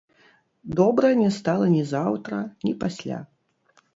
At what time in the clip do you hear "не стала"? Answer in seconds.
1.19-1.67